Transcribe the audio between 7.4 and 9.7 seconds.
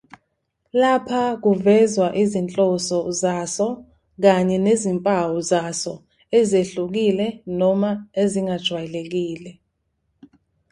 noma ezingajwayelekile.